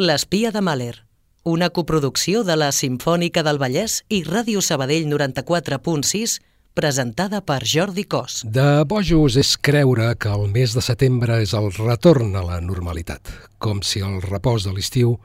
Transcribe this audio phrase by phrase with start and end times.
[0.00, 1.02] L'espia de Mahler,
[1.44, 6.38] una coproducció de la Simfònica del Vallès i Ràdio Sabadell 94.6,
[6.72, 8.38] presentada per Jordi Cos.
[8.48, 13.28] De bojos és creure que el mes de setembre és el retorn a la normalitat,
[13.60, 15.18] com si el repòs de l'estiu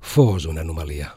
[0.00, 1.10] fos una anomalia.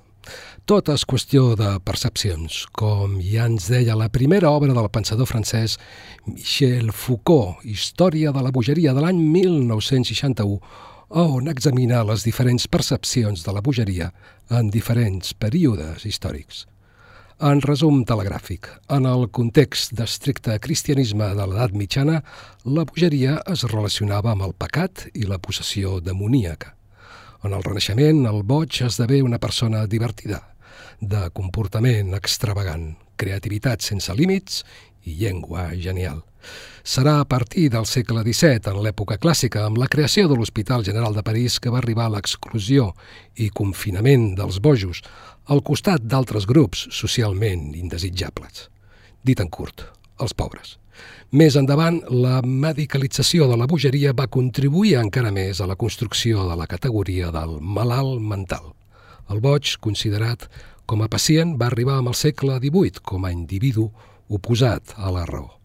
[0.68, 5.78] Tot és qüestió de percepcions, com ja ens deia la primera obra del pensador francès
[6.26, 10.60] Michel Foucault, Història de la bogeria de l'any 1961,
[11.10, 14.12] on examina les diferents percepcions de la bogeria
[14.50, 16.66] en diferents períodes històrics.
[17.44, 22.22] En resum telegràfic, en el context d'estricte cristianisme de l'edat mitjana,
[22.64, 26.72] la bogeria es relacionava amb el pecat i la possessió demoníaca.
[27.44, 30.40] En el Renaixement, el boig esdevé una persona divertida,
[31.02, 34.64] de comportament extravagant, creativitat sense límits
[35.04, 36.24] i llengua genial.
[36.86, 41.16] Serà a partir del segle XVII, en l'època clàssica, amb la creació de l'Hospital General
[41.16, 42.92] de París, que va arribar a l'exclusió
[43.36, 45.02] i confinament dels bojos,
[45.46, 48.70] al costat d'altres grups socialment indesitjables.
[49.26, 49.88] Dit en curt,
[50.22, 50.78] els pobres.
[51.36, 56.56] Més endavant, la medicalització de la bogeria va contribuir encara més a la construcció de
[56.56, 58.72] la categoria del malalt mental.
[59.34, 60.46] El boig, considerat
[60.86, 63.90] com a pacient, va arribar amb el segle XVIII com a individu
[64.30, 65.65] oposat a la raó.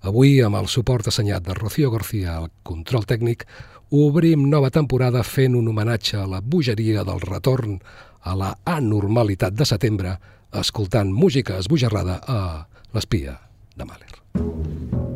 [0.00, 3.44] Avui, amb el suport assenyat de Rocío García al control tècnic,
[3.92, 7.76] obrim nova temporada fent un homenatge a la bogeria del retorn
[8.22, 10.16] a la anormalitat de setembre,
[10.56, 12.40] escoltant música esbojarrada a
[12.94, 13.36] l'espia
[13.76, 15.09] de Mahler.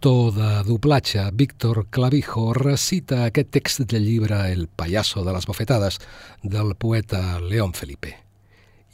[0.00, 5.98] L'actor de doblatge Víctor Clavijo recita aquest text del llibre El payaso de las bofetades
[6.42, 8.16] del poeta León Felipe.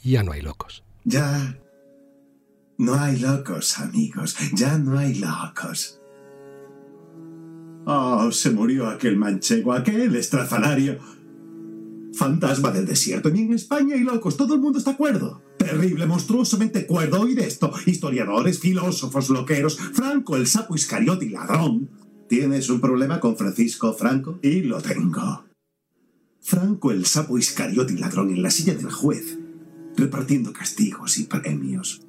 [0.03, 0.83] Ya no hay locos.
[1.05, 1.57] Ya
[2.77, 4.35] no hay locos, amigos.
[4.53, 6.01] Ya no hay locos.
[7.85, 10.99] Oh, se murió aquel manchego, aquel estrafalario.
[12.15, 13.29] Fantasma del desierto.
[13.29, 14.35] Ni en España hay locos.
[14.35, 17.21] Todo el mundo está cuerdo terrible, monstruosamente cuerdo.
[17.21, 17.73] Oíd esto.
[17.85, 19.77] Historiadores, filósofos, loqueros.
[19.77, 21.89] Franco, el sapo iscariote y ladrón.
[22.29, 24.39] ¿Tienes un problema con Francisco Franco?
[24.41, 25.45] Y lo tengo.
[26.41, 29.37] Franco, el sapo iscariote y ladrón en la silla del juez,
[29.95, 32.01] repartiendo castigos y premios.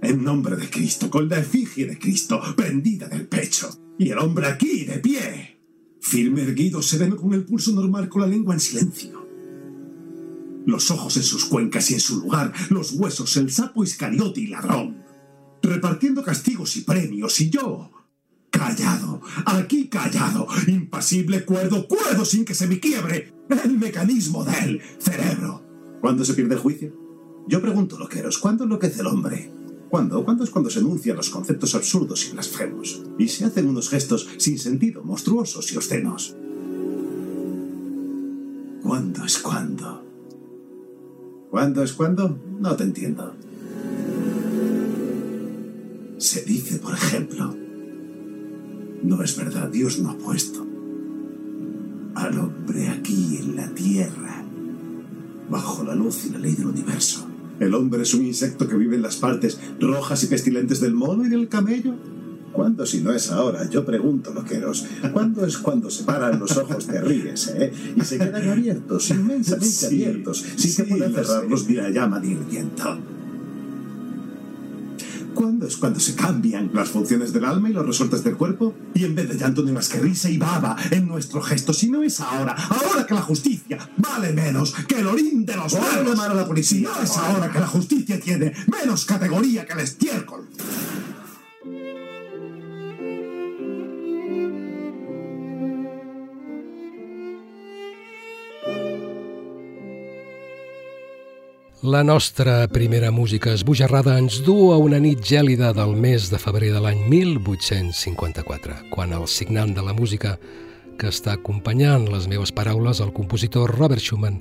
[0.00, 3.68] En nombre de Cristo, con la efigie de Cristo, prendida del pecho.
[3.98, 5.58] Y el hombre aquí, de pie.
[6.00, 9.27] Firme, erguido, sereno, con el pulso normal, con la lengua en silencio
[10.68, 14.48] los ojos en sus cuencas y en su lugar, los huesos, el sapo iscariote y
[14.48, 15.02] ladrón,
[15.62, 17.90] repartiendo castigos y premios, y yo,
[18.50, 23.32] callado, aquí callado, impasible, cuerdo, cuerdo sin que se me quiebre
[23.64, 25.64] el mecanismo del cerebro.
[26.02, 26.94] ¿Cuándo se pierde el juicio?
[27.48, 29.50] Yo pregunto, loqueros, ¿cuándo enloquece el hombre?
[29.88, 30.22] ¿Cuándo?
[30.22, 33.04] ¿Cuándo es cuando se enuncian los conceptos absurdos y blasfemos?
[33.18, 36.36] Y se hacen unos gestos sin sentido, monstruosos y obscenos.
[38.82, 40.07] ¿Cuándo es cuándo?
[41.50, 42.38] ¿Cuándo es cuándo?
[42.60, 43.34] No te entiendo.
[46.18, 47.54] Se dice, por ejemplo,
[49.02, 50.66] no es verdad, Dios no ha puesto
[52.14, 54.44] al hombre aquí en la tierra,
[55.48, 57.26] bajo la luz y la ley del universo.
[57.60, 61.24] El hombre es un insecto que vive en las partes rojas y pestilentes del mono
[61.24, 61.94] y del camello.
[62.52, 63.68] ¿Cuándo si no es ahora?
[63.68, 64.86] Yo pregunto, loqueros.
[65.12, 67.72] ¿Cuándo es cuando se paran los ojos, te ríes, eh?
[67.96, 72.18] Y se quedan abiertos, inmensamente sí, abiertos, sin sí, que puedan cerrarlos ni la llama
[72.20, 72.98] ni el viento.
[75.38, 78.74] ¿Cuándo es cuando se cambian las funciones del alma y los resortes del cuerpo?
[78.92, 81.72] Y en vez de llanto hay más que risa y baba en nuestro gesto.
[81.72, 85.74] Si no es ahora, ahora que la justicia vale menos que el orín de los
[85.74, 86.90] llamar a la policía.
[86.92, 90.48] No es ahora que la justicia tiene menos categoría que el estiércol.
[101.88, 106.68] La nostra primera música esbojarrada ens du a una nit gèlida del mes de febrer
[106.74, 110.34] de l'any 1854, quan el signant de la música
[111.00, 114.36] que està acompanyant les meves paraules, el compositor Robert Schumann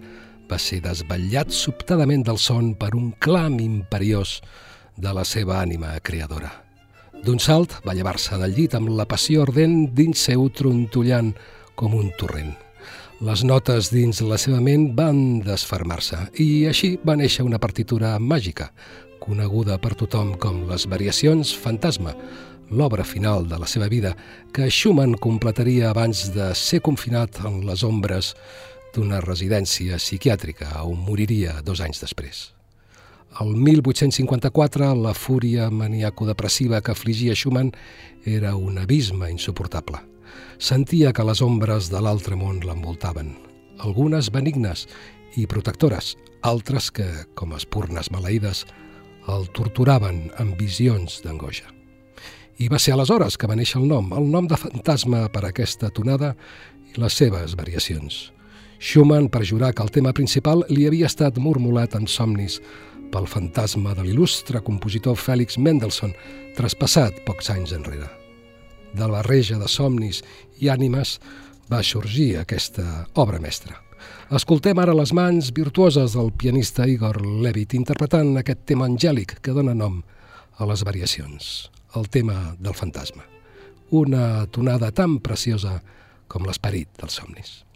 [0.51, 4.41] va ser desvetllat sobtadament del son per un clam imperiós
[4.99, 6.51] de la seva ànima creadora.
[7.23, 11.31] D'un salt va llevar-se del llit amb la passió ardent dins seu trontollant
[11.79, 12.57] com un torrent.
[13.17, 18.67] Les notes dins la seva ment van desfermar-se i així va néixer una partitura màgica,
[19.17, 22.11] coneguda per tothom com les Variacions Fantasma,
[22.69, 24.11] l'obra final de la seva vida,
[24.53, 28.35] que Schumann completaria abans de ser confinat en les ombres
[28.93, 32.51] d'una residència psiquiàtrica on moriria dos anys després.
[33.41, 37.73] El 1854, la fúria maniaco-depressiva que afligia Schumann
[38.25, 40.03] era un abisme insuportable.
[40.57, 43.35] Sentia que les ombres de l'altre món l'envoltaven,
[43.83, 44.87] algunes benignes
[45.37, 48.65] i protectores, altres que, com espurnes maleïdes,
[49.27, 51.67] el torturaven amb visions d'angoixa.
[52.57, 55.91] I va ser aleshores que va néixer el nom, el nom de fantasma per aquesta
[55.93, 56.33] tonada
[56.89, 58.31] i les seves variacions.
[58.79, 62.59] Schumann perjurar que el tema principal li havia estat mormolat en somnis
[63.11, 66.13] pel fantasma de l'il·lustre compositor Félix Mendelssohn,
[66.57, 68.09] traspassat pocs anys enrere.
[68.93, 70.21] De la barreja de somnis
[70.61, 71.17] i ànimes
[71.71, 73.81] va sorgir aquesta obra mestra.
[74.37, 79.75] Escoltem ara les mans virtuoses del pianista Igor Levit interpretant aquest tema angèlic que dona
[79.75, 80.01] nom
[80.57, 83.23] a les variacions, el tema del fantasma.
[83.91, 85.79] Una tonada tan preciosa
[86.27, 87.66] com l'esperit dels somnis.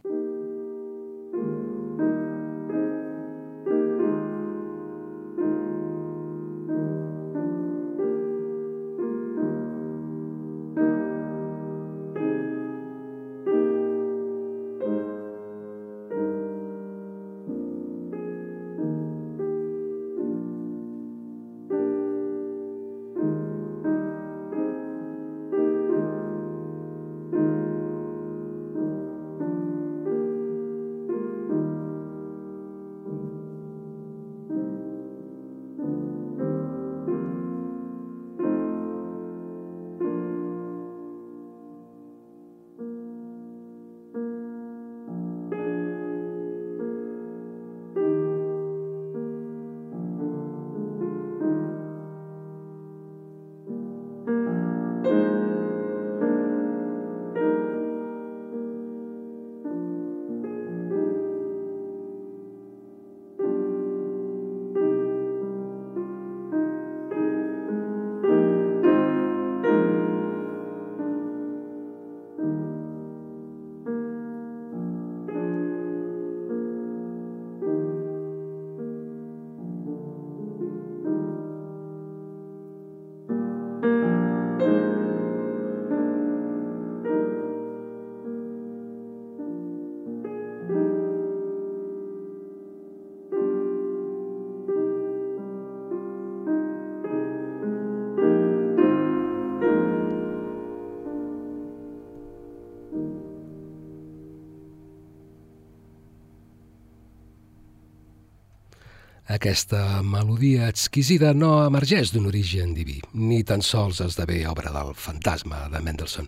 [109.41, 115.63] Aquesta melodia exquisida no emergeix d'un origen diví, ni tan sols esdevé obra del fantasma
[115.73, 116.27] de Mendelssohn.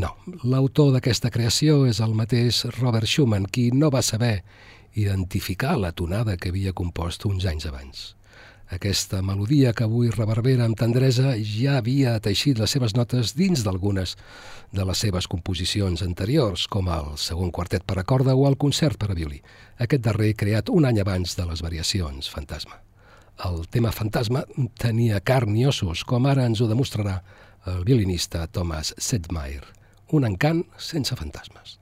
[0.00, 0.14] No,
[0.48, 4.38] l'autor d'aquesta creació és el mateix Robert Schumann, qui no va saber
[4.96, 8.06] identificar la tonada que havia compost uns anys abans.
[8.68, 14.12] Aquesta melodia que avui reverbera amb tendresa ja havia teixit les seves notes dins d'algunes
[14.76, 19.00] de les seves composicions anteriors, com el segon quartet per a corda o el concert
[19.00, 19.40] per a violí,
[19.80, 22.82] aquest darrer creat un any abans de les variacions Fantasma.
[23.48, 24.44] El tema Fantasma
[24.76, 27.22] tenia carn i ossos, com ara ens ho demostrarà
[27.72, 29.64] el violinista Thomas Sedgmeyer.
[30.12, 31.77] Un encant sense fantasmes.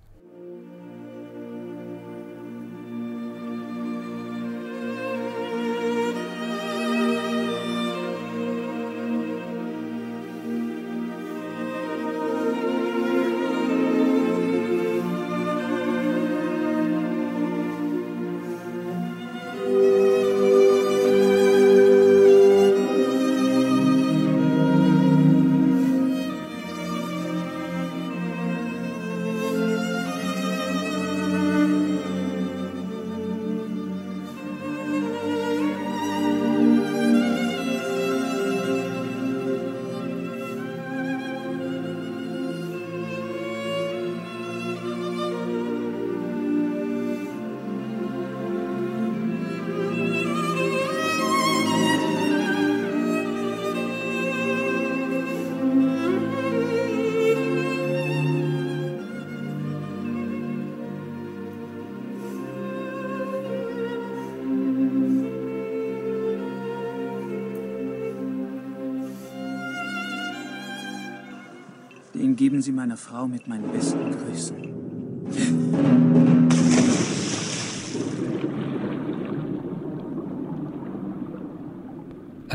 [72.36, 74.56] Geben Sie meiner Frau mit meinen besten Grüßen.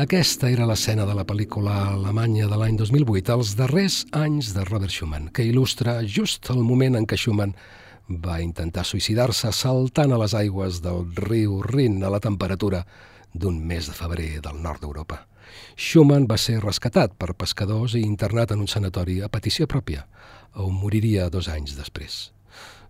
[0.02, 4.94] Aquesta era l'escena de la pel·lícula alemanya de l'any 2008, els darrers anys de Robert
[4.94, 7.52] Schumann, que il·lustra just el moment en què Schumann
[8.22, 12.86] va intentar suïcidar-se saltant a les aigües del riu Rin a la temperatura
[13.34, 15.26] d'un mes de febrer del nord d'Europa.
[15.76, 20.06] Schumann va ser rescatat per pescadors i internat en un sanatori a petició pròpia,
[20.54, 22.30] on moriria dos anys després.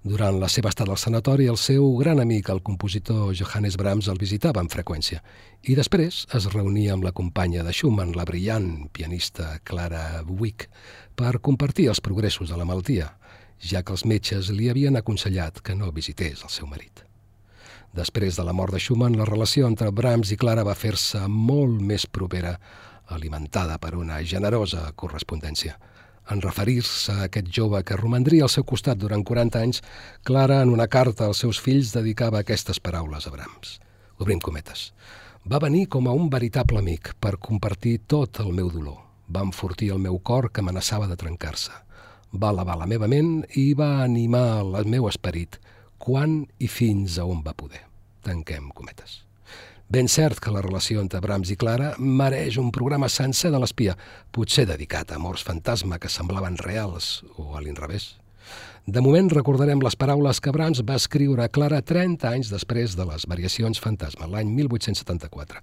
[0.02, 4.18] Durant la seva estada al sanatori, el seu gran amic, el compositor Johannes Brahms, el
[4.18, 5.20] visitava amb freqüència
[5.62, 10.66] i després es reunia amb la companya de Schumann, la brillant pianista Clara Wick,
[11.14, 13.12] per compartir els progressos de la malaltia,
[13.62, 17.06] ja que els metges li havien aconsellat que no visités el seu marit.
[17.92, 21.80] Després de la mort de Schumann, la relació entre Brahms i Clara va fer-se molt
[21.80, 22.58] més propera,
[23.12, 25.78] alimentada per una generosa correspondència–
[26.30, 29.82] en referir-se a aquest jove que romandria al seu costat durant 40 anys,
[30.22, 33.78] Clara, en una carta als seus fills, dedicava aquestes paraules a Brahms.
[34.22, 34.92] Obrim cometes.
[35.50, 39.00] Va venir com a un veritable amic per compartir tot el meu dolor.
[39.32, 41.72] Va enfortir el meu cor que amenaçava de trencar-se.
[42.32, 45.58] Va elevar la meva ment i va animar el meu esperit
[46.02, 47.84] quan i fins a on va poder.
[48.26, 49.20] Tanquem cometes.
[49.92, 53.92] Ben cert que la relació entre Brahms i Clara mereix un programa sencer de l'espia,
[54.32, 58.14] potser dedicat a amors fantasma que semblaven reals o a l'inrevés.
[58.86, 63.06] De moment recordarem les paraules que Brahms va escriure a Clara 30 anys després de
[63.06, 65.60] les variacions fantasma, l'any 1874.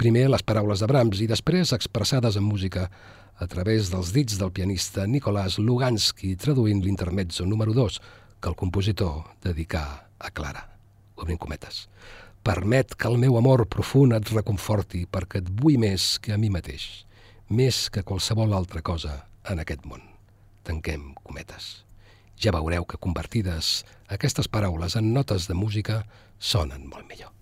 [0.00, 2.88] Primer les paraules de Brahms i després expressades en música
[3.38, 8.00] a través dels dits del pianista Nicolás Lugansky traduint l'intermezzo número 2
[8.46, 10.62] que el compositor dedicà a Clara.
[11.18, 11.88] Obrim cometes.
[12.46, 16.46] Permet que el meu amor profund et reconforti perquè et vull més que a mi
[16.54, 17.02] mateix,
[17.50, 20.04] més que qualsevol altra cosa en aquest món.
[20.62, 21.82] Tanquem cometes.
[22.38, 26.04] Ja veureu que convertides aquestes paraules en notes de música
[26.38, 27.35] sonen molt millor.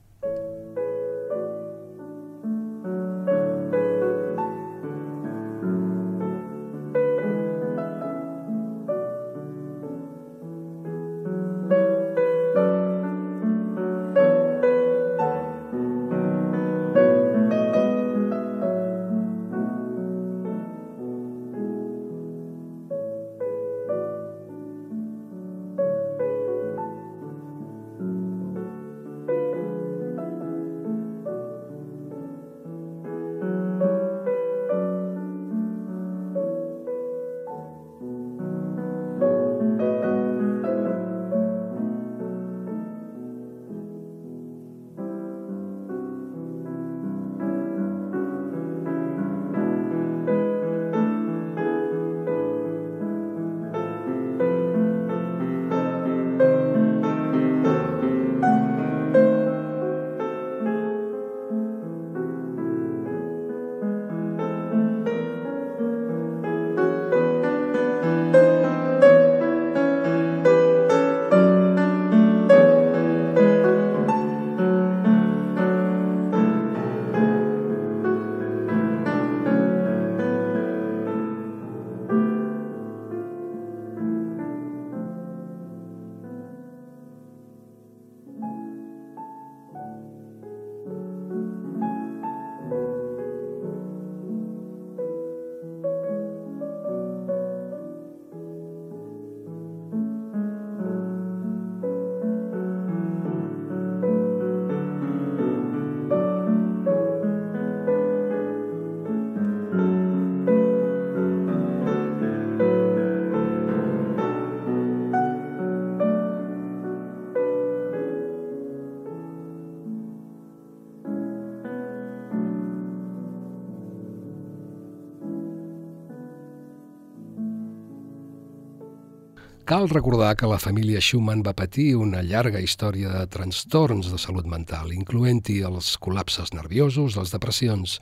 [129.74, 134.46] Cal recordar que la família Schumann va patir una llarga història de trastorns de salut
[134.46, 137.96] mental, incloent-hi els col·lapses nerviosos, les depressions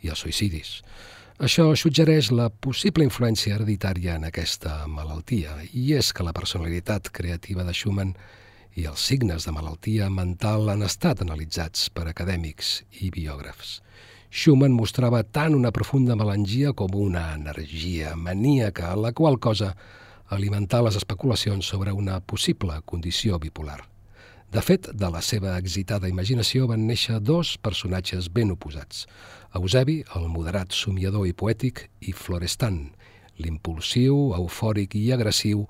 [0.00, 0.70] i els suïcidis.
[1.36, 7.68] Això suggereix la possible influència hereditària en aquesta malaltia, i és que la personalitat creativa
[7.68, 8.16] de Schumann
[8.80, 13.82] i els signes de malaltia mental han estat analitzats per acadèmics i biògrafs.
[14.32, 19.74] Schumann mostrava tant una profunda melangia com una energia maníaca, la qual cosa
[20.30, 23.82] alimentar les especulacions sobre una possible condició bipolar.
[24.50, 29.04] De fet, de la seva excitada imaginació van néixer dos personatges ben oposats.
[29.54, 32.80] Eusebi, el moderat somiador i poètic, i Florestan,
[33.38, 35.66] l'impulsiu, eufòric i agressiu,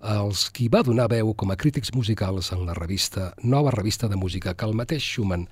[0.00, 4.16] els qui va donar veu com a crítics musicals en la revista Nova Revista de
[4.16, 5.48] Música que el mateix Schumann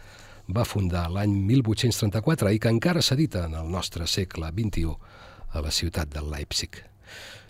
[0.49, 4.95] va fundar l'any 1834 i que encara s'edita en el nostre segle XXI
[5.53, 6.81] a la ciutat de Leipzig.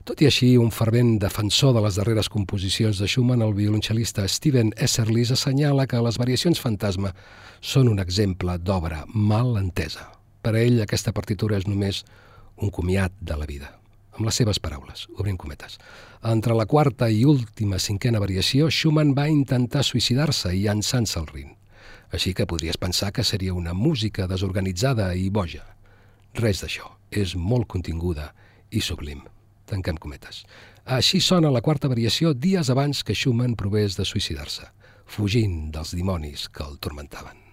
[0.08, 4.70] Tot i així, un fervent defensor de les darreres composicions de Schumann, el violoncel·lista Steven
[4.86, 7.10] Esserlis assenyala que les variacions fantasma
[7.60, 10.06] són un exemple d'obra mal entesa.
[10.40, 12.00] Per a ell, aquesta partitura és només
[12.56, 13.74] un comiat de la vida.
[14.16, 15.76] Amb les seves paraules, obrim cometes.
[16.24, 21.52] Entre la quarta i última cinquena variació, Schumann va intentar suïcidar-se i llançant-se al Rin.
[22.16, 25.66] Així que podries pensar que seria una música desorganitzada i boja.
[26.32, 26.94] Res d'això.
[27.12, 28.32] És molt continguda
[28.72, 29.28] i sublim.
[29.68, 30.44] Tanquem cometes.
[30.98, 34.70] Així sona la quarta variació dies abans que Schumann provés de suïcidar-se,
[35.04, 37.47] fugint dels dimonis que el tormentaven.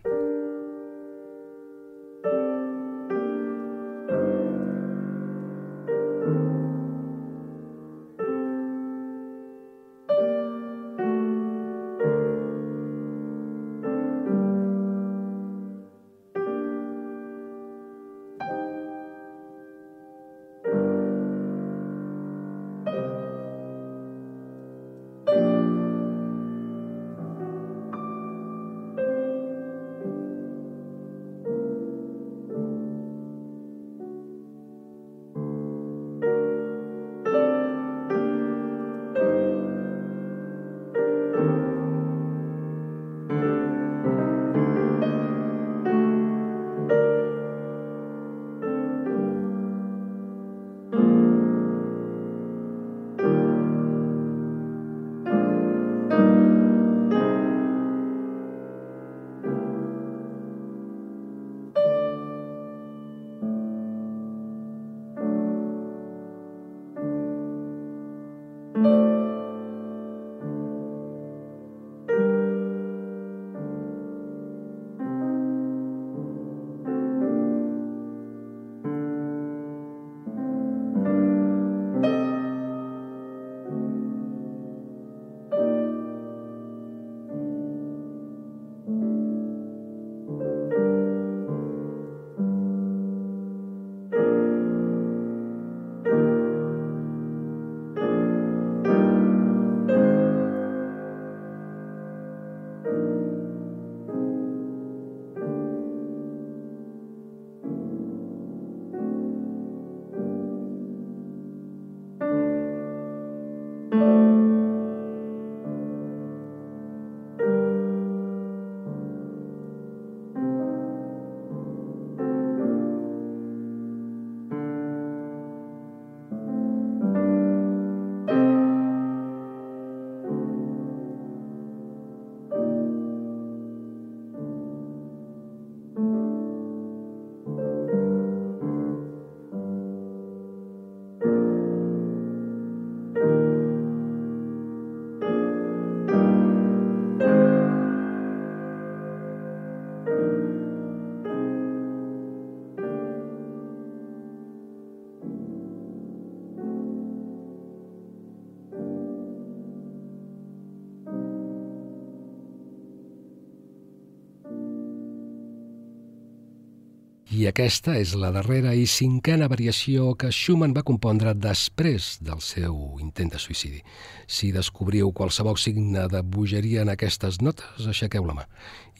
[167.35, 172.77] I aquesta és la darrera i cinquena variació que Schumann va compondre després del seu
[173.03, 173.81] intent de suïcidi.
[174.23, 178.47] Si descobriu qualsevol signe de bogeria en aquestes notes, aixequeu la mà.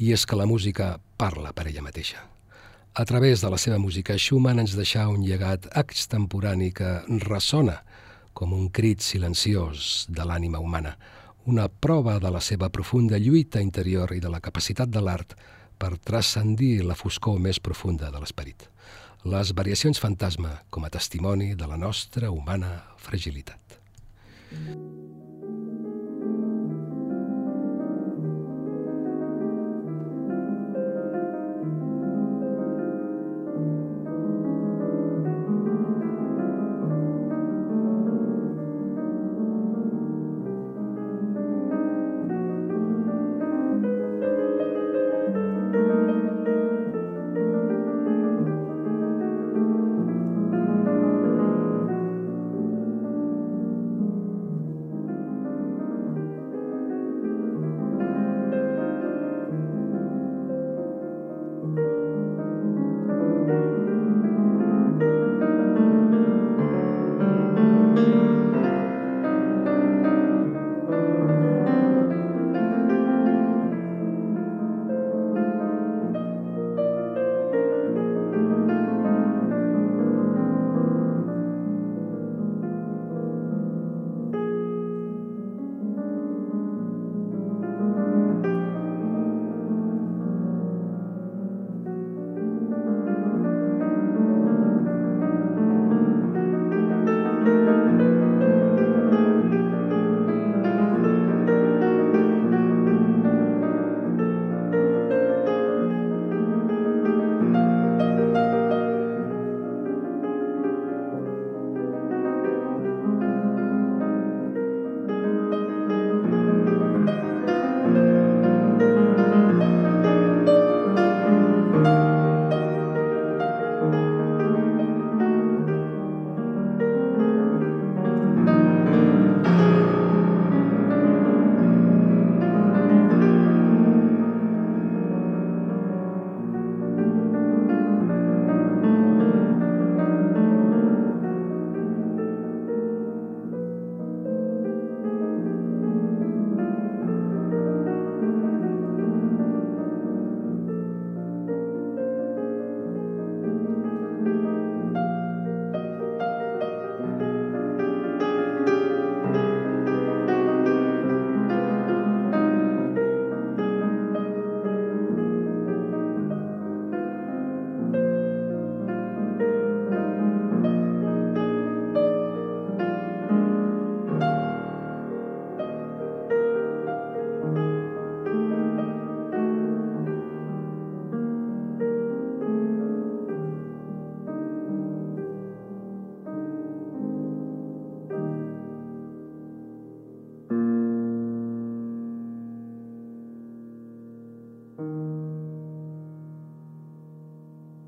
[0.03, 2.25] I és que la música parla per ella mateixa.
[2.95, 6.91] A través de la seva música, Schumann ens deixà un llegat extemporani que
[7.29, 7.79] ressona
[8.35, 10.97] com un crit silenciós de l'ànima humana,
[11.45, 15.37] una prova de la seva profunda lluita interior i de la capacitat de l'art
[15.77, 18.67] per transcendir la foscor més profunda de l'esperit.
[19.25, 23.79] Les variacions fantasma com a testimoni de la nostra humana fragilitat.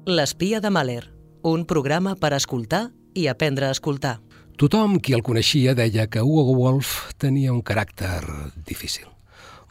[0.07, 1.09] L'espia de Mahler,
[1.43, 4.13] un programa per escoltar i aprendre a escoltar.
[4.55, 8.21] Tothom qui el coneixia deia que Hugo Wolf tenia un caràcter
[8.69, 9.09] difícil.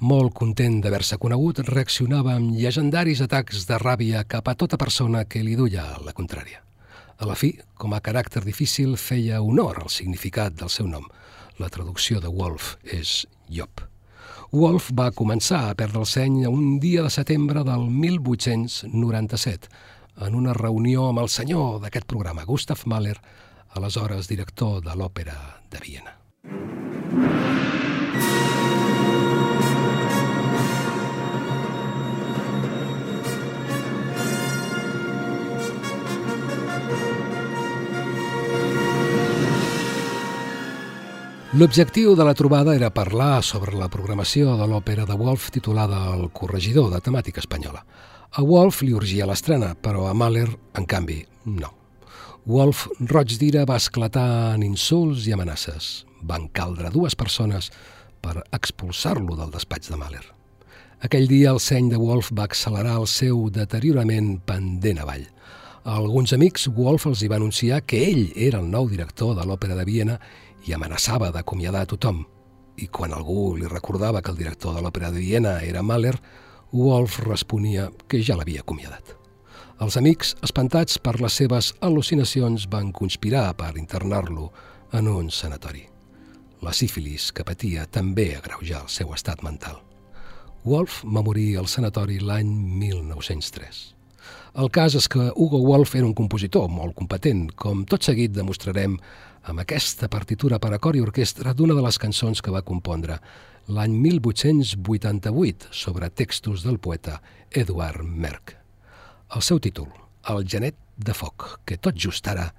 [0.05, 5.40] Molt content d'haver-se conegut, reaccionava amb llegendaris atacs de ràbia cap a tota persona que
[5.40, 6.61] li duia la contrària.
[7.16, 11.09] A la fi, com a caràcter difícil, feia honor al significat del seu nom.
[11.57, 13.88] La traducció de Wolf és Job.
[14.53, 19.72] Wolf va començar a perdre el seny un dia de setembre del 1897,
[20.20, 23.18] en una reunió amb el senyor d'aquest programa, Gustav Mahler,
[23.76, 25.37] aleshores director de l'Òpera
[25.70, 26.16] de Viena.
[41.57, 46.29] L'objectiu de la trobada era parlar sobre la programació de l'òpera de Wolf titulada El
[46.29, 47.81] corregidor de temàtica espanyola.
[48.37, 51.70] A Wolf li urgia l'estrena, però a Mahler, en canvi, no.
[52.44, 56.05] Wolf roig d'ira va esclatar en insults i amenaces.
[56.20, 57.70] Van caldre dues persones
[58.20, 60.22] per expulsar-lo del despatx de Mahler.
[61.01, 65.25] Aquell dia el seny de Wolf va accelerar el seu deteriorament pendent avall.
[65.88, 69.49] A alguns amics, Wolf els hi va anunciar que ell era el nou director de
[69.49, 70.20] l'Òpera de Viena
[70.68, 72.27] i amenaçava d'acomiadar a tothom.
[72.77, 76.18] I quan algú li recordava que el director de l'Òpera de Viena era Mahler,
[76.72, 79.14] Wolf responia que ja l'havia acomiadat.
[79.81, 84.50] Els amics, espantats per les seves al·lucinacions, van conspirar per internar-lo
[84.96, 85.85] en un sanatori.
[86.64, 89.83] La sífilis que patia també agreujà el seu estat mental.
[90.64, 92.48] Wolf va morir al sanatori l'any
[92.81, 93.83] 1903.
[94.57, 98.96] El cas és que Hugo Wolf era un compositor molt competent, com tot seguit demostrarem
[99.46, 103.20] amb aquesta partitura per a cor i orquestra d'una de les cançons que va compondre
[103.66, 108.55] l'any 1888 sobre textos del poeta Eduard Merck.
[109.35, 109.90] El seu títol,
[110.26, 112.50] El genet de foc, que tot just ara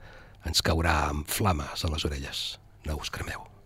[0.48, 2.48] ens caurà amb flames a les orelles.
[2.88, 3.57] No us cremeu.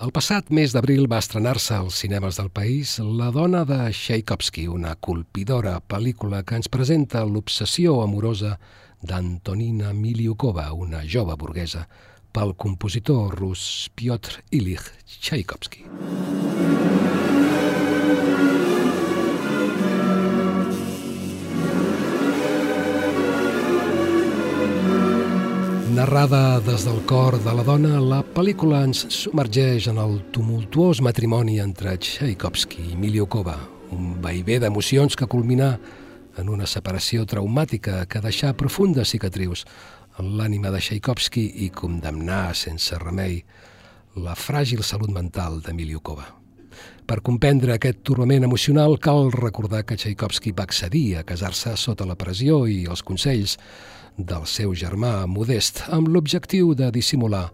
[0.00, 4.94] El passat mes d'abril va estrenar-se als cinemes del país La dona de Tchaikovsky, una
[4.96, 8.54] colpidora pel·lícula que ens presenta l'obsessió amorosa
[9.04, 11.84] d'Antonina Miliukova, una jove burguesa,
[12.32, 15.84] pel compositor rus Piotr Ilich Tchaikovsky.
[26.00, 31.58] Narrada des del cor de la dona, la pel·lícula ens submergeix en el tumultuós matrimoni
[31.60, 33.58] entre Tchaikovsky i Miliukova,
[33.92, 35.68] un vaivé d'emocions que culmina
[36.40, 39.66] en una separació traumàtica que deixà profundes cicatrius
[40.16, 43.42] en l'ànima de Tchaikovsky i condemnar sense remei
[44.24, 46.24] la fràgil salut mental de Miliukova.
[47.04, 52.16] Per comprendre aquest turbament emocional cal recordar que Tchaikovsky va accedir a casar-se sota la
[52.16, 53.58] pressió i els consells
[54.16, 57.48] del seu germà Modest amb l'objectiu de dissimular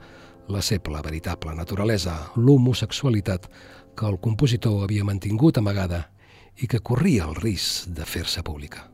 [0.48, 3.48] la seva veritable naturalesa, l'homosexualitat
[3.96, 6.06] que el compositor havia mantingut amagada
[6.56, 8.86] i que corria el risc de fer-se pública.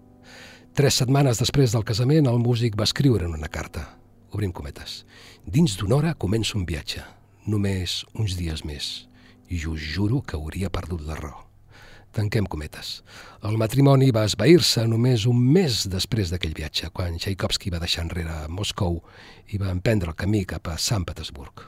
[0.73, 3.85] Tres setmanes després del casament, el músic va escriure en una carta.
[4.33, 5.03] Obrim cometes.
[5.45, 7.05] Dins d'una hora comença un viatge.
[7.45, 9.09] Només uns dies més.
[9.53, 11.52] I us juro que hauria perdut la raó.
[12.13, 12.99] Tanquem cometes.
[13.49, 18.35] El matrimoni va esvair-se només un mes després d'aquell viatge, quan Tchaikovsky va deixar enrere
[18.53, 18.99] Moscou
[19.49, 21.65] i va emprendre el camí cap a Sant Petersburg.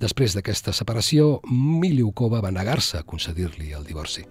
[0.00, 4.26] Després d'aquesta separació, Miliukova va negar-se a concedir-li el divorci.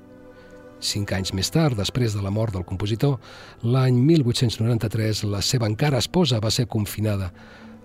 [0.80, 3.18] Cinc anys més tard, després de la mort del compositor,
[3.66, 7.34] l'any 1893, la seva encara esposa va ser confinada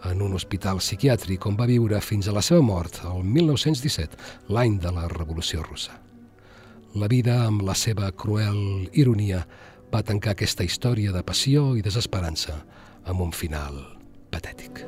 [0.05, 4.21] en un hospital psiquiàtric on va viure fins a la seva mort el 1917,
[4.53, 5.97] l'any de la Revolució Russa.
[6.95, 9.41] La vida, amb la seva cruel ironia,
[9.91, 12.61] va tancar aquesta història de passió i desesperança
[13.11, 13.81] amb un final
[14.31, 14.85] patètic.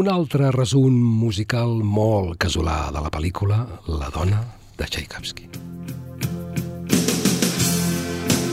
[0.00, 3.58] Un altre resum musical molt casolà de la pel·lícula
[4.00, 4.38] La dona
[4.78, 5.48] de Tchaikovsky.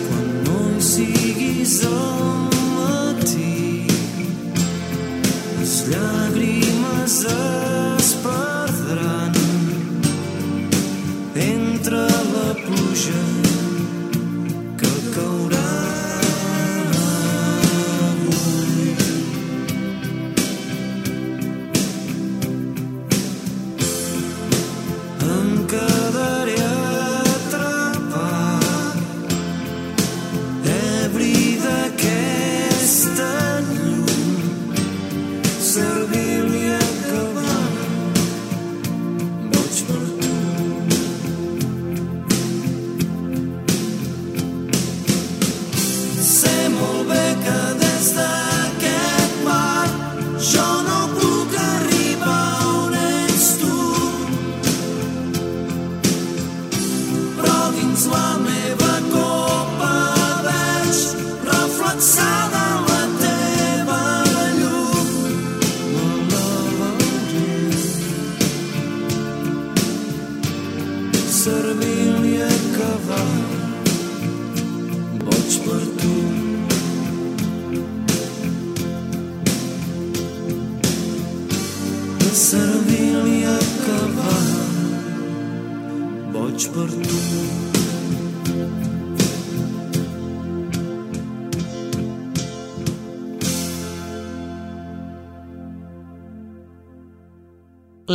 [0.10, 3.88] Quan no hi siguis al matí
[5.62, 9.40] les llàgrimes es perdran
[11.48, 12.04] entre
[12.36, 13.37] la pluja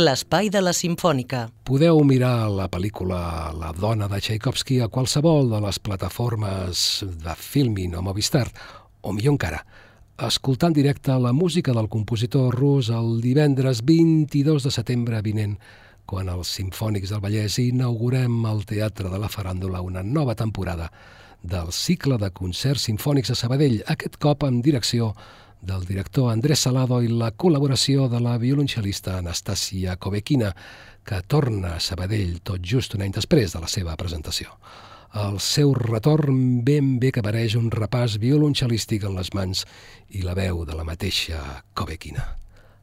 [0.03, 1.45] l'espai de la Simfònica.
[1.63, 7.95] Podeu mirar la pel·lícula La dona de Tchaikovsky a qualsevol de les plataformes de Filmin
[7.95, 8.45] o Movistar,
[9.01, 9.61] o millor encara,
[10.27, 15.55] escoltant directe la música del compositor rus el divendres 22 de setembre vinent,
[16.05, 20.91] quan els Simfònics del Vallès inaugurem al Teatre de la Faràndula una nova temporada
[21.43, 25.13] del cicle de concerts sinfònics a Sabadell, aquest cop amb direcció
[25.63, 30.51] del director Andrés Salado i la col·laboració de la violoncel·lista Anastasia Kovequina,
[31.03, 34.51] que torna a Sabadell tot just un any després de la seva presentació.
[35.13, 39.65] Al seu retorn ben bé que apareix un repàs violoncel·lístic en les mans
[40.09, 42.25] i la veu de la mateixa Cobequina.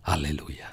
[0.03, 0.71] Aleluia.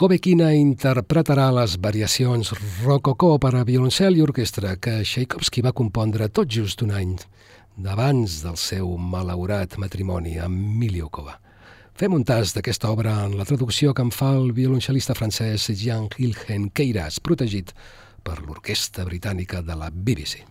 [0.00, 2.54] Kobequina interpretarà les variacions
[2.86, 7.10] rococó per a violoncel i orquestra que Tchaikovsky va compondre tot just un any
[7.76, 11.34] d'abans del seu malaurat matrimoni amb Miliokova.
[12.00, 16.08] Fem un tas d'aquesta obra en la traducció que en fa el violoncel·lista francès Jean
[16.16, 17.74] Hilgen Queiras, protegit
[18.24, 20.49] per l'orquestra britànica de la BBC.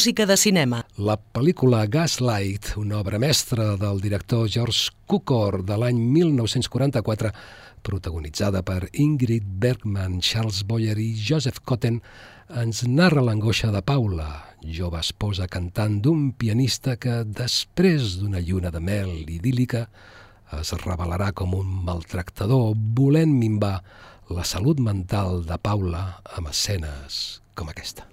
[0.00, 0.78] Música de cinema.
[0.96, 7.28] La pel·lícula Gaslight, una obra mestra del director George Cukor de l'any 1944,
[7.84, 12.00] protagonitzada per Ingrid Bergman, Charles Boyer i Joseph Cotten,
[12.48, 14.30] ens narra l'angoixa de Paula,
[14.64, 19.84] jove esposa cantant d'un pianista que, després d'una lluna de mel idíl·lica,
[20.64, 23.82] es revelarà com un maltractador volent minvar
[24.32, 28.08] la salut mental de Paula amb escenes com aquesta.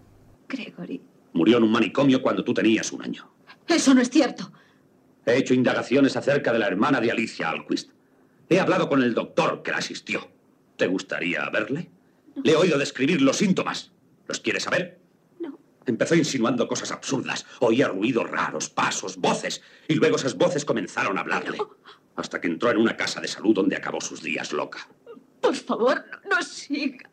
[0.52, 1.00] Gregory,
[1.34, 3.30] Murió en un manicomio cuando tú tenías un año.
[3.68, 4.52] eso no es cierto.
[5.28, 7.92] He hecho indagaciones acerca de la hermana de Alicia Alquist.
[8.50, 10.26] He hablado con el doctor que la asistió.
[10.78, 11.92] ¿Te gustaría verle?
[12.44, 13.92] Le he oído describir los síntomas.
[14.26, 15.00] ¿Los quieres saber?
[15.42, 15.60] No.
[15.86, 17.46] Empezó insinuando cosas absurdas.
[17.60, 19.62] Oía ruidos raros, pasos, voces.
[19.90, 21.58] Y luego esas voces comenzaron a hablarle.
[22.16, 24.88] Hasta que entró en una casa de salud donde acabó sus días loca.
[25.42, 27.10] Por favor, no, no siga.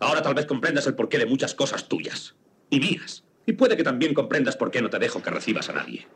[0.00, 2.37] Ahora tal vez comprendas el porqué de muchas cosas tuyas
[2.70, 3.24] y mías.
[3.46, 6.06] Y puede que también comprendas por qué no te dejo que recibas a nadie.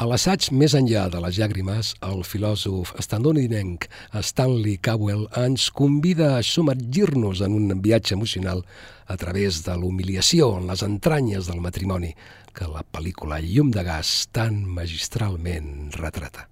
[0.00, 3.84] A l'assaig Més enllà de les llàgrimes, el filòsof estatunidenc
[4.24, 8.62] Stanley Cowell ens convida a submergir-nos en un viatge emocional
[9.04, 12.14] a través de l'humiliació en les entranyes del matrimoni
[12.56, 16.48] que la pel·lícula Llum de gas tan magistralment retrata.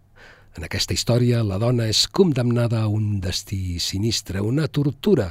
[0.59, 5.31] En aquesta història, la dona és condemnada a un destí sinistre, una tortura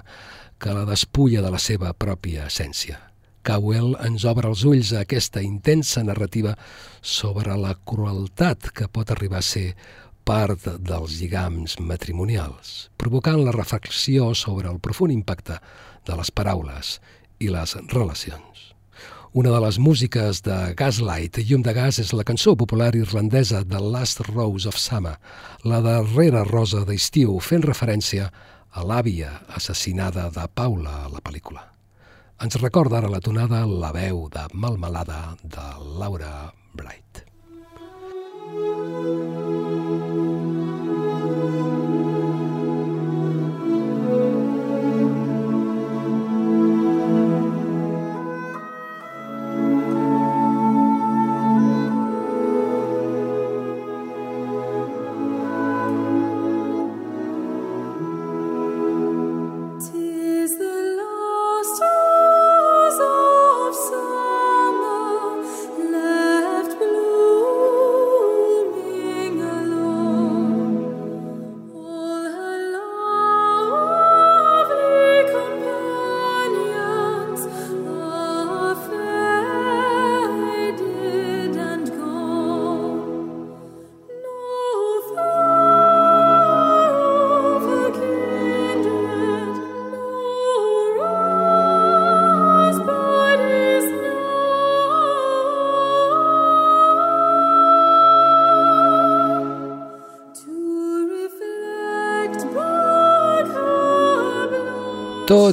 [0.57, 2.97] que la despulla de la seva pròpia essència.
[3.47, 6.57] Cowell ens obre els ulls a aquesta intensa narrativa
[6.99, 9.69] sobre la crueltat que pot arribar a ser
[10.27, 15.61] part dels lligams matrimonials, provocant la reflexió sobre el profund impacte
[16.07, 16.97] de les paraules
[17.39, 18.73] i les relacions.
[19.37, 23.79] Una de les músiques de Gaslight, Llum de gas, és la cançó popular irlandesa The
[23.79, 25.15] Last Rose of Summer,
[25.63, 28.27] la darrera rosa d'estiu, fent referència
[28.71, 31.76] a l'àvia assassinada de Paula a la pel·lícula.
[32.38, 35.65] Ens recorda ara la tonada la veu de Malmelada de
[35.97, 37.23] Laura Bright.
[38.53, 39.76] Tis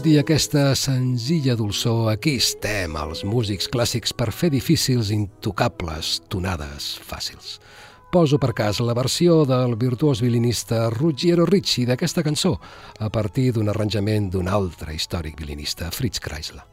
[0.05, 7.55] I aquesta senzilla dolçor, aquí estem, els músics clàssics, per fer difícils, intocables, tonades fàcils.
[8.13, 12.53] Poso per cas la versió del virtuós violinista Ruggiero Ricci d'aquesta cançó,
[13.01, 16.67] a partir d'un arranjament d'un altre històric violinista, Fritz Kreisler.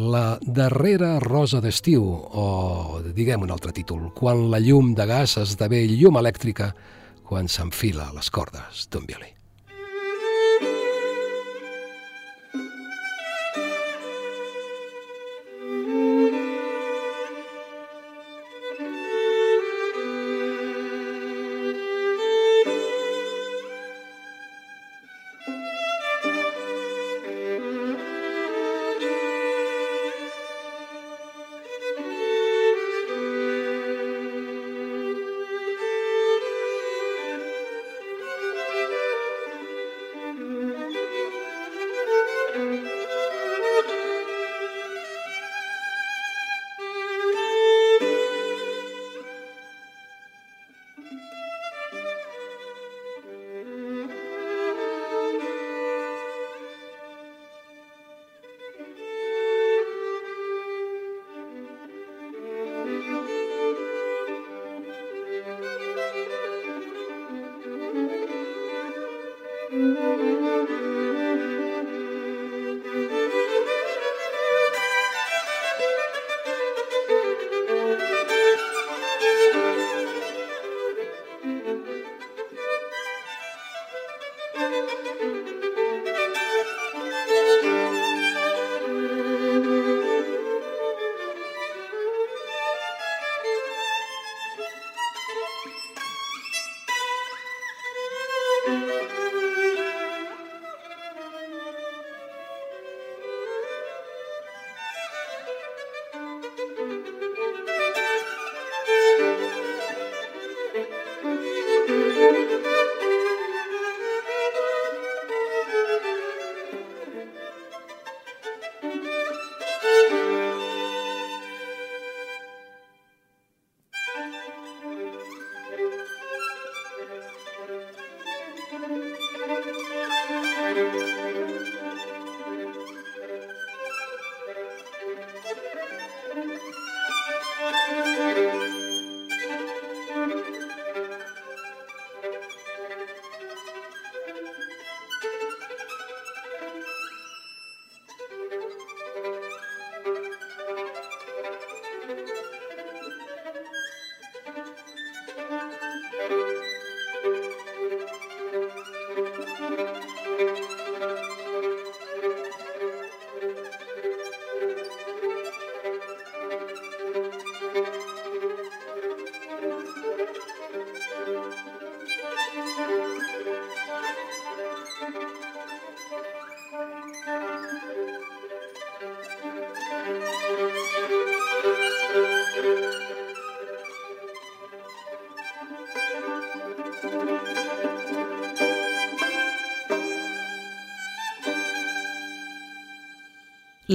[0.00, 5.84] La darrera rosa d'estiu, o diguem un altre títol, quan la llum de gas esdevé
[5.92, 6.72] llum elèctrica
[7.28, 9.34] quan s'enfila les cordes d'un violí.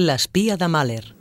[0.00, 1.14] L'espia de Mahler.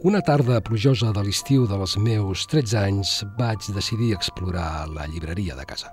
[0.00, 5.68] Una tarda plujosa de l'estiu dels meus 13 anys vaig decidir explorar la llibreria de
[5.68, 5.92] casa.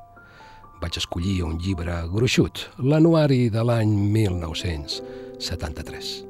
[0.80, 6.27] Vaig escollir un llibre gruixut, l'anuari de l'any 1973.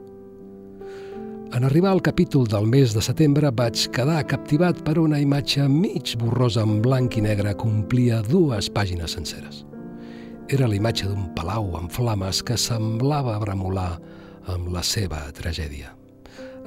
[1.53, 6.11] En arribar al capítol del mes de setembre vaig quedar captivat per una imatge mig
[6.19, 9.63] borrosa en blanc i negre que omplia dues pàgines senceres.
[10.51, 13.93] Era la imatge d'un palau en flames que semblava bremolar
[14.51, 15.93] amb la seva tragèdia.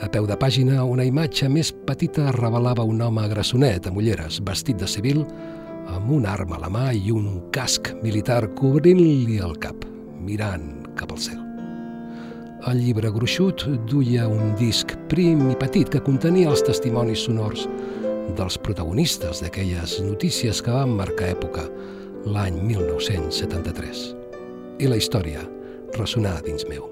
[0.01, 4.81] A peu de pàgina, una imatge més petita revelava un home grassonet amb ulleres, vestit
[4.81, 5.27] de civil,
[5.93, 9.85] amb una arma a la mà i un casc militar cobrint-li el cap,
[10.25, 11.50] mirant cap al cel.
[12.69, 17.63] El llibre gruixut duia un disc prim i petit que contenia els testimonis sonors
[18.37, 21.65] dels protagonistes d'aquelles notícies que van marcar època
[22.29, 24.03] l'any 1973.
[24.85, 25.47] I la història
[25.97, 26.85] ressonà dins meu.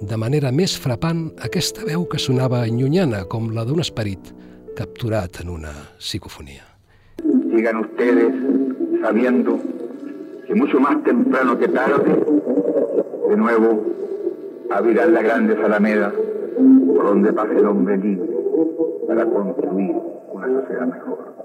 [0.00, 4.32] De manera més frapant, aquesta veu que sonava llunyana com la d'un esperit
[4.80, 6.64] capturat en una psicofonia.
[7.52, 8.32] Sigan ustedes
[9.04, 9.60] sabiendo
[10.46, 12.16] que mucho más temprano que tarde,
[13.28, 13.96] de nuevo
[14.70, 16.12] abrirán las grandes alamedas
[16.94, 18.30] por donde pase el hombre libre
[19.06, 19.94] para construir
[20.32, 21.36] una sociedad mejor.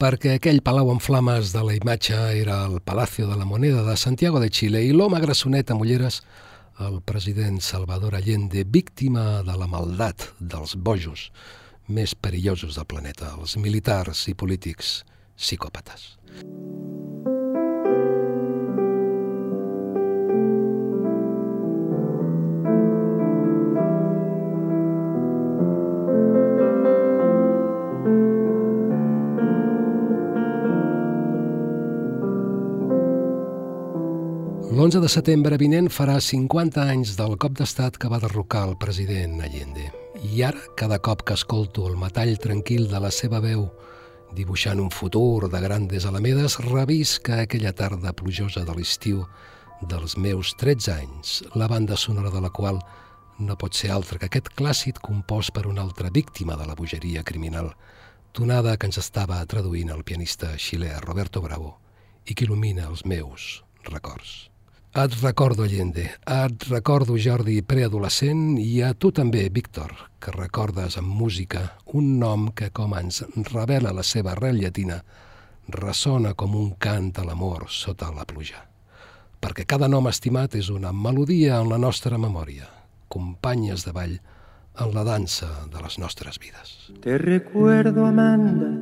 [0.00, 3.96] perquè aquell palau en flames de la imatge era el Palacio de la Moneda de
[4.00, 6.22] Santiago de Xile i l'home grassonet amb ulleres,
[6.80, 11.28] el president Salvador Allende, víctima de la maldat dels bojos
[11.86, 15.02] més perillosos del planeta, els militars i polítics
[15.36, 16.14] psicòpates.
[34.70, 39.40] L'11 de setembre vinent farà 50 anys del cop d'estat que va derrocar el president
[39.42, 39.88] Allende.
[40.22, 43.64] I ara, cada cop que escolto el metall tranquil de la seva veu
[44.38, 49.24] dibuixant un futur de grandes alamedes, revisca aquella tarda plujosa de l'estiu
[49.90, 52.78] dels meus 13 anys, la banda sonora de la qual
[53.40, 57.24] no pot ser altra que aquest clàssic compost per una altra víctima de la bogeria
[57.24, 57.72] criminal,
[58.30, 61.74] tonada que ens estava traduint el pianista xilè Roberto Bravo
[62.22, 64.49] i que il·lumina els meus records.
[64.92, 71.12] Et recordo, Allende, et recordo, Jordi, preadolescent, i a tu també, Víctor, que recordes amb
[71.14, 71.60] música
[71.94, 73.22] un nom que, com ens
[73.52, 74.96] revela la seva arrel llatina,
[75.70, 78.64] ressona com un cant a l'amor sota la pluja.
[79.38, 82.66] Perquè cada nom estimat és una melodia en la nostra memòria,
[83.06, 86.90] companyes de ball en la dansa de les nostres vides.
[86.98, 88.74] Te recuerdo, Amanda,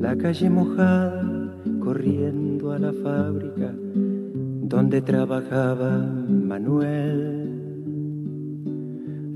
[0.00, 1.20] la calle mojada,
[1.84, 3.74] corriendo a la fábrica
[4.72, 5.98] donde trabajaba
[6.28, 7.50] Manuel.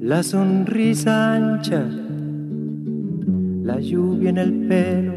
[0.00, 1.84] La sonrisa ancha,
[3.62, 5.12] la lluvia en el pelo,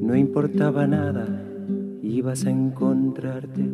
[0.00, 1.26] no importaba nada,
[2.02, 3.68] ibas a encontrarte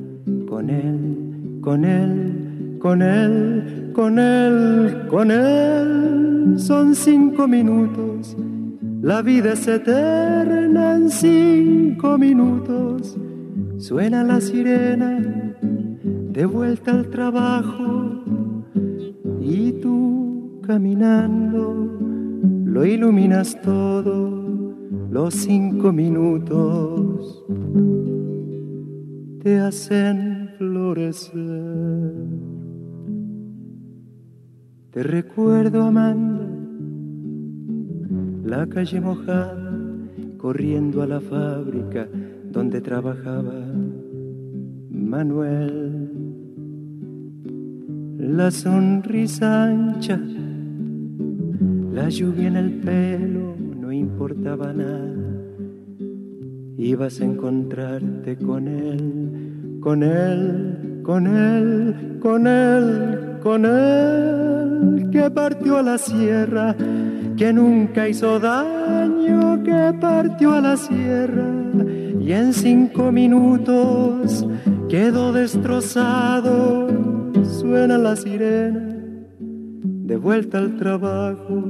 [0.49, 6.55] con él, con él, con él, con él, con él.
[6.59, 8.37] Son cinco minutos,
[9.01, 13.17] la vida es eterna en cinco minutos
[13.81, 18.23] Suena la sirena de vuelta al trabajo
[19.41, 21.89] y tú caminando
[22.67, 24.77] lo iluminas todo,
[25.11, 27.43] los cinco minutos
[29.43, 32.13] te hacen florecer.
[34.91, 36.47] Te recuerdo, Amanda,
[38.45, 39.73] la calle mojada,
[40.37, 42.07] corriendo a la fábrica
[42.51, 43.55] donde trabajaba
[44.91, 46.11] Manuel.
[48.19, 50.21] La sonrisa ancha,
[51.93, 55.15] la lluvia en el pelo, no importaba nada.
[56.77, 65.79] Ibas a encontrarte con él, con él, con él, con él, con él, que partió
[65.79, 66.75] a la sierra,
[67.37, 71.60] que nunca hizo daño, que partió a la sierra
[72.31, 74.47] y en cinco minutos
[74.89, 76.87] quedó destrozado.
[77.43, 78.95] Suena la sirena,
[79.41, 81.65] de vuelta al trabajo,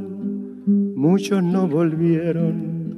[0.67, 2.95] muchos no volvieron,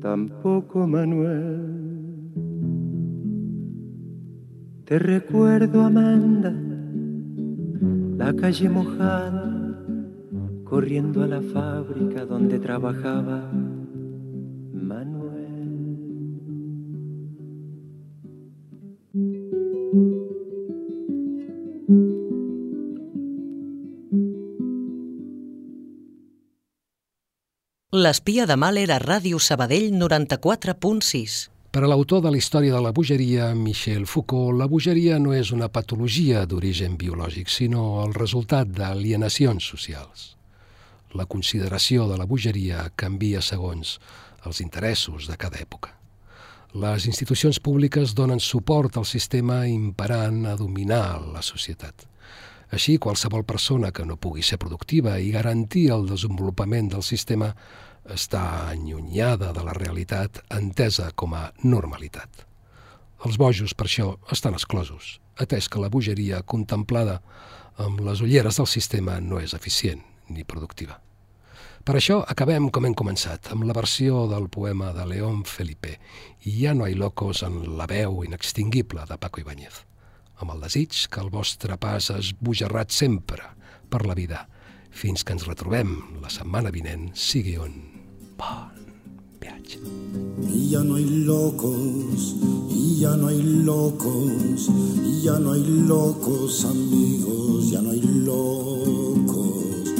[0.00, 1.60] tampoco Manuel.
[4.84, 6.52] Te recuerdo, Amanda,
[8.18, 9.78] la calle mojada,
[10.64, 13.48] corriendo a la fábrica donde trabajaba
[27.94, 31.34] L'espia de mal era Ràdio Sabadell 94.6.
[31.70, 35.52] Per a l'autor de la història de la bogeria, Michel Foucault, la bogeria no és
[35.54, 40.24] una patologia d'origen biològic, sinó el resultat d'alienacions socials.
[41.14, 44.00] La consideració de la bogeria canvia segons
[44.42, 45.94] els interessos de cada època.
[46.74, 52.08] Les institucions públiques donen suport al sistema imperant a dominar la societat.
[52.74, 57.52] Així, qualsevol persona que no pugui ser productiva i garantir el desenvolupament del sistema
[58.10, 62.42] està allunyada de la realitat entesa com a normalitat.
[63.24, 67.20] Els bojos, per això, estan exclosos, atès que la bogeria contemplada
[67.78, 70.02] amb les ulleres del sistema no és eficient
[70.34, 70.98] ni productiva.
[71.86, 76.00] Per això acabem com hem començat, amb la versió del poema de León Felipe,
[76.42, 79.84] Ja no hay locos en la veu inextinguible de Paco Ibáñez
[80.40, 83.42] amb el desig que el vostre pas es bojarrat sempre
[83.90, 84.46] per la vida,
[84.90, 87.74] fins que ens retrobem la setmana vinent, sigui un
[88.38, 88.74] bon
[89.40, 89.78] viatge.
[90.50, 92.34] Y ya no hay locos,
[92.70, 94.68] y ya no hay locos,
[95.04, 99.94] y ya no hay locos amigos, ya no hay locos,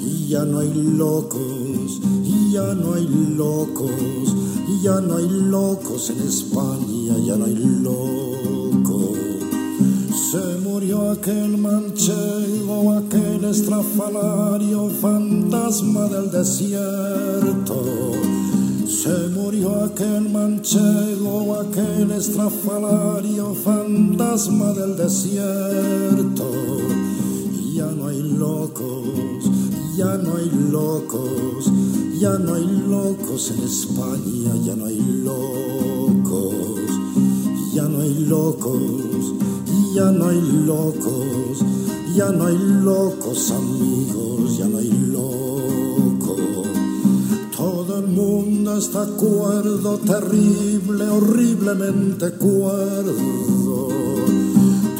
[0.00, 2.00] y ya no hay locos,
[2.54, 3.06] ya no hay
[3.36, 4.34] locos,
[4.84, 9.33] ya no hay locos en España, ya no hay locos.
[10.34, 17.84] Se murió aquel manchego, aquel estrafalario, fantasma del desierto.
[18.84, 26.50] Se murió aquel manchego, aquel estrafalario, fantasma del desierto.
[27.72, 29.44] Ya no hay locos,
[29.96, 31.70] ya no hay locos,
[32.18, 36.90] ya no hay locos en España, ya no hay locos,
[37.72, 39.34] ya no hay locos,
[39.94, 41.64] ya no hay locos,
[42.16, 46.40] ya no hay locos amigos, ya no hay locos.
[47.56, 53.14] Todo el mundo está cuerdo, terrible, horriblemente cuerdo.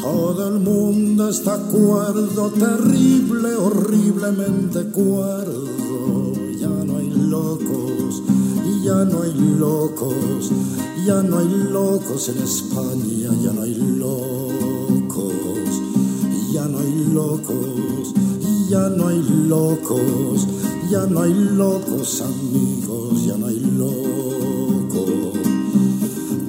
[0.01, 6.31] Todo el mundo está cuerdo, terrible, horriblemente cuerdo.
[6.57, 8.23] Ya no hay locos,
[8.83, 10.51] ya no hay locos,
[11.05, 14.54] ya no hay locos en España, ya no hay locos,
[16.55, 18.13] ya no hay locos,
[18.69, 20.47] ya no hay locos,
[20.89, 25.33] ya no hay locos amigos, ya no hay locos.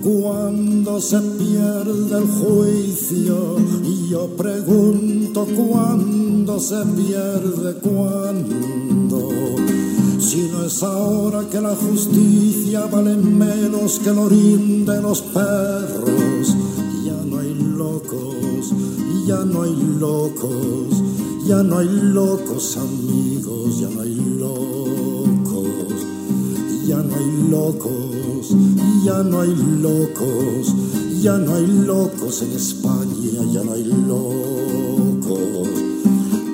[0.04, 9.30] Cuando se pierde el juicio, y yo pregunto cuándo se pierde, cuándo.
[10.20, 16.25] Si no es ahora que la justicia vale menos que el orín de los perros,
[19.26, 21.02] ya no hay locos,
[21.48, 26.06] ya no hay locos amigos, ya no hay locos,
[26.86, 28.54] ya no hay locos,
[29.04, 30.74] ya no hay locos,
[31.20, 35.68] ya no hay locos en España, ya no hay locos.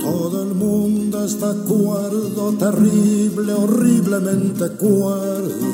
[0.00, 5.71] Todo el mundo está cuerdo, terrible, horriblemente cuerdo.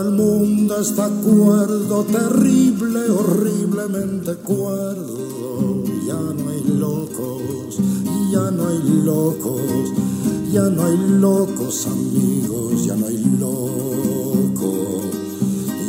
[0.00, 5.82] El mundo está cuerdo, terrible, horriblemente cuerdo.
[6.06, 7.78] Ya no hay locos,
[8.30, 9.60] ya no hay locos,
[10.52, 14.76] ya no hay locos amigos, ya no hay locos,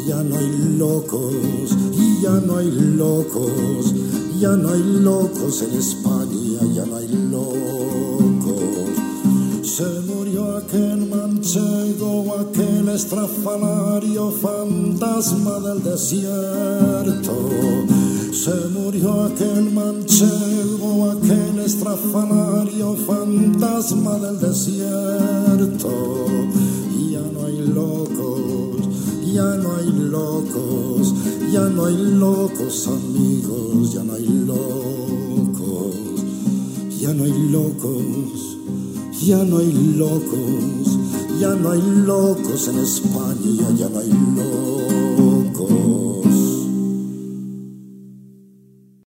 [0.08, 1.78] ya no hay locos,
[2.24, 3.94] ya no hay locos,
[4.40, 6.09] ya no hay locos en España,
[12.94, 17.34] estrafalario, fantasma del desierto.
[18.34, 25.90] Se murió aquel manchego, aquel estrafalario, fantasma del desierto.
[27.10, 28.88] Ya no hay locos,
[29.34, 31.14] ya no hay locos,
[31.52, 35.96] ya no hay locos amigos, ya no hay locos,
[37.00, 38.58] ya no hay locos,
[39.22, 40.99] ya no hay locos,
[41.40, 44.49] ya no hay locos en España, ya no hay locos.